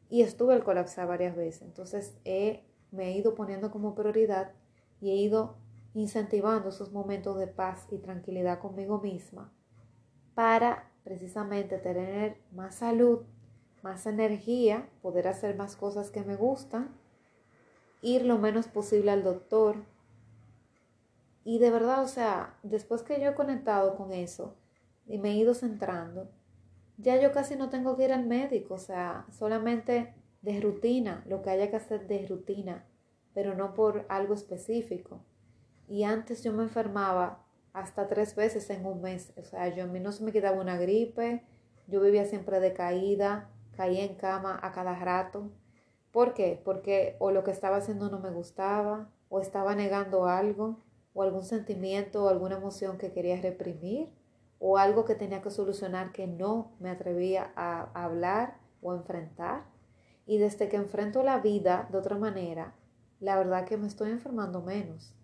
Y 0.07 0.21
estuve 0.21 0.53
al 0.53 0.63
colapsar 0.63 1.09
varias 1.09 1.35
veces. 1.35 1.63
Entonces 1.63 2.17
he, 2.23 2.63
me 2.91 3.09
he 3.09 3.17
ido 3.17 3.35
poniendo 3.35 3.69
como 3.69 3.95
prioridad 3.95 4.53
y 5.01 5.09
he 5.09 5.15
ido 5.15 5.57
incentivando 5.93 6.69
esos 6.69 6.93
momentos 6.93 7.37
de 7.37 7.47
paz 7.47 7.85
y 7.91 7.97
tranquilidad 7.97 8.59
conmigo 8.59 9.01
misma 9.01 9.51
para 10.35 10.88
precisamente 11.03 11.77
tener 11.77 12.37
más 12.51 12.75
salud, 12.75 13.21
más 13.81 14.05
energía, 14.05 14.89
poder 15.01 15.27
hacer 15.27 15.55
más 15.55 15.75
cosas 15.75 16.11
que 16.11 16.23
me 16.23 16.35
gustan 16.35 16.89
ir 18.01 18.25
lo 18.25 18.37
menos 18.37 18.67
posible 18.67 19.11
al 19.11 19.23
doctor. 19.23 19.77
Y 21.43 21.59
de 21.59 21.71
verdad, 21.71 22.03
o 22.03 22.07
sea, 22.07 22.57
después 22.63 23.03
que 23.03 23.19
yo 23.19 23.29
he 23.29 23.35
conectado 23.35 23.95
con 23.95 24.11
eso 24.11 24.55
y 25.07 25.17
me 25.17 25.31
he 25.31 25.35
ido 25.35 25.53
centrando, 25.53 26.29
ya 26.97 27.19
yo 27.19 27.31
casi 27.31 27.55
no 27.55 27.69
tengo 27.69 27.95
que 27.95 28.05
ir 28.05 28.13
al 28.13 28.27
médico, 28.27 28.75
o 28.75 28.79
sea, 28.79 29.25
solamente 29.31 30.13
de 30.41 30.61
rutina, 30.61 31.23
lo 31.27 31.41
que 31.41 31.49
haya 31.49 31.69
que 31.69 31.77
hacer 31.77 32.07
de 32.07 32.25
rutina, 32.27 32.85
pero 33.33 33.55
no 33.55 33.73
por 33.73 34.05
algo 34.09 34.33
específico. 34.33 35.21
Y 35.87 36.03
antes 36.03 36.43
yo 36.43 36.53
me 36.53 36.63
enfermaba 36.63 37.43
hasta 37.73 38.07
tres 38.07 38.35
veces 38.35 38.69
en 38.69 38.85
un 38.85 39.01
mes, 39.01 39.33
o 39.37 39.43
sea, 39.43 39.67
yo 39.69 39.83
a 39.83 39.87
mí 39.87 39.99
no 39.99 40.11
se 40.11 40.23
me 40.23 40.31
quitaba 40.31 40.59
una 40.59 40.77
gripe, 40.77 41.43
yo 41.87 42.01
vivía 42.01 42.25
siempre 42.25 42.59
decaída, 42.59 43.49
caía 43.75 44.03
en 44.03 44.15
cama 44.15 44.59
a 44.61 44.71
cada 44.71 44.95
rato. 44.95 45.49
¿Por 46.11 46.33
qué? 46.33 46.61
Porque 46.63 47.15
o 47.19 47.31
lo 47.31 47.43
que 47.43 47.51
estaba 47.51 47.77
haciendo 47.77 48.09
no 48.09 48.19
me 48.19 48.31
gustaba, 48.31 49.09
o 49.29 49.39
estaba 49.39 49.75
negando 49.75 50.25
algo, 50.25 50.79
o 51.13 51.23
algún 51.23 51.43
sentimiento 51.43 52.23
o 52.23 52.29
alguna 52.29 52.57
emoción 52.57 52.97
que 52.97 53.11
quería 53.11 53.39
reprimir, 53.41 54.09
o 54.59 54.77
algo 54.77 55.05
que 55.05 55.15
tenía 55.15 55.41
que 55.41 55.51
solucionar 55.51 56.11
que 56.11 56.27
no 56.27 56.71
me 56.79 56.89
atrevía 56.89 57.51
a 57.55 57.89
hablar 57.93 58.57
o 58.81 58.93
enfrentar. 58.93 59.65
Y 60.25 60.37
desde 60.37 60.69
que 60.69 60.77
enfrento 60.77 61.23
la 61.23 61.39
vida 61.39 61.87
de 61.91 61.97
otra 61.97 62.17
manera, 62.17 62.75
la 63.19 63.37
verdad 63.37 63.65
que 63.65 63.77
me 63.77 63.87
estoy 63.87 64.11
enfermando 64.11 64.61
menos. 64.61 65.15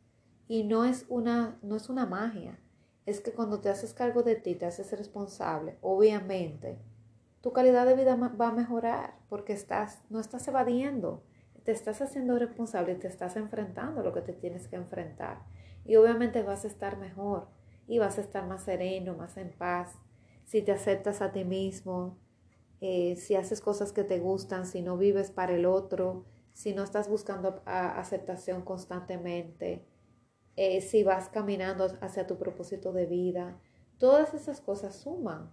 Y 0.47 0.63
no 0.63 0.85
es 0.85 1.05
una, 1.09 1.57
no 1.61 1.75
es 1.75 1.89
una 1.89 2.05
magia, 2.05 2.59
es 3.05 3.19
que 3.19 3.31
cuando 3.31 3.61
te 3.61 3.69
haces 3.69 3.93
cargo 3.93 4.23
de 4.23 4.35
ti, 4.35 4.55
te 4.55 4.65
haces 4.65 4.91
responsable, 4.91 5.77
obviamente, 5.81 6.79
tu 7.41 7.53
calidad 7.53 7.85
de 7.85 7.95
vida 7.95 8.15
va 8.15 8.47
a 8.47 8.51
mejorar 8.51 9.19
porque 9.29 9.53
estás, 9.53 10.01
no 10.09 10.19
estás 10.19 10.47
evadiendo, 10.47 11.23
te 11.63 11.71
estás 11.71 12.01
haciendo 12.01 12.37
responsable 12.37 12.93
y 12.93 12.95
te 12.95 13.07
estás 13.07 13.35
enfrentando 13.35 14.03
lo 14.03 14.13
que 14.13 14.21
te 14.21 14.33
tienes 14.33 14.67
que 14.67 14.75
enfrentar. 14.75 15.43
Y 15.83 15.95
obviamente 15.95 16.43
vas 16.43 16.63
a 16.63 16.67
estar 16.67 16.97
mejor 16.97 17.47
y 17.87 17.99
vas 17.99 18.17
a 18.17 18.21
estar 18.21 18.47
más 18.47 18.63
sereno, 18.63 19.15
más 19.15 19.37
en 19.37 19.51
paz. 19.51 19.93
Si 20.45 20.61
te 20.61 20.71
aceptas 20.71 21.21
a 21.21 21.31
ti 21.31 21.43
mismo, 21.43 22.17
eh, 22.81 23.15
si 23.15 23.35
haces 23.35 23.61
cosas 23.61 23.91
que 23.91 24.03
te 24.03 24.19
gustan, 24.19 24.65
si 24.65 24.81
no 24.81 24.97
vives 24.97 25.31
para 25.31 25.53
el 25.53 25.65
otro, 25.65 26.25
si 26.53 26.73
no 26.73 26.83
estás 26.83 27.09
buscando 27.09 27.61
aceptación 27.65 28.61
constantemente, 28.63 29.85
eh, 30.55 30.81
si 30.81 31.03
vas 31.03 31.29
caminando 31.29 31.85
hacia 32.01 32.27
tu 32.27 32.37
propósito 32.37 32.93
de 32.93 33.05
vida, 33.05 33.59
todas 33.97 34.33
esas 34.33 34.61
cosas 34.61 34.95
suman, 34.95 35.51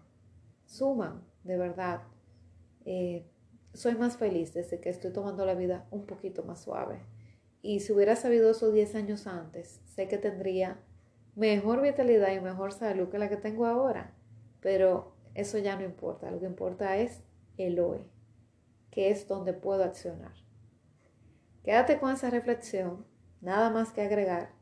suman, 0.65 1.25
de 1.45 1.57
verdad. 1.57 2.03
Eh, 2.85 3.27
soy 3.73 3.95
más 3.95 4.17
feliz 4.17 4.53
desde 4.55 4.81
que 4.81 4.91
estoy 4.91 5.13
tomando 5.13 5.47
la 5.47 5.55
vida 5.55 5.87
un 5.91 6.07
poquito 6.07 6.45
más 6.45 6.61
suave. 6.63 7.01
Y 7.63 7.81
si 7.81 7.93
hubiera 7.93 8.17
sabido 8.17 8.51
eso 8.51 8.71
10 8.71 8.95
años 8.95 9.27
antes, 9.27 9.81
sé 9.85 10.09
que 10.09 10.19
tendría 10.19 10.81
mejor 11.35 11.81
vitalidad 11.81 12.33
y 12.33 12.41
mejor 12.41 12.73
salud 12.73 13.09
que 13.09 13.19
la 13.19 13.29
que 13.29 13.37
tengo 13.37 13.67
ahora. 13.67 14.15
Pero 14.61 15.17
eso 15.35 15.59
ya 15.59 15.77
no 15.77 15.85
importa. 15.85 16.31
Lo 16.31 16.41
que 16.41 16.47
importa 16.47 16.97
es 16.97 17.23
el 17.57 17.81
hoy, 17.81 18.01
que 18.91 19.11
es 19.11 19.27
donde 19.27 19.53
puedo 19.53 19.85
accionar. 19.85 20.35
Quédate 21.63 21.99
con 21.99 22.13
esa 22.13 22.31
reflexión, 22.31 23.07
nada 23.41 23.71
más 23.71 23.93
que 23.93 24.03
agregar 24.03 24.62